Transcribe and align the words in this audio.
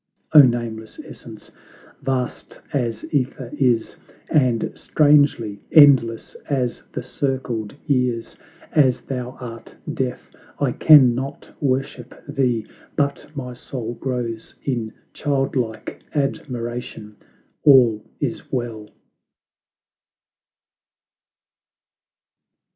O 0.33 0.41
Nameless 0.41 0.99
Essence, 1.05 1.51
vast 2.01 2.59
as 2.73 3.03
^ther 3.03 3.53
is, 3.53 3.97
And 4.31 4.71
strangely, 4.73 5.61
endless 5.71 6.33
as 6.49 6.81
the 6.91 7.03
circled 7.03 7.75
years, 7.85 8.35
As 8.71 9.01
thou 9.01 9.37
art 9.39 9.75
deaf, 9.93 10.31
I 10.59 10.71
can 10.71 11.13
not 11.13 11.51
worship 11.61 12.15
thee, 12.27 12.65
But 12.95 13.29
my 13.35 13.53
soul 13.53 13.93
glows 13.93 14.55
in 14.63 14.91
child 15.13 15.55
like 15.55 16.01
admiration: 16.15 17.17
All 17.63 18.03
is 18.19 18.51
well. 18.51 18.89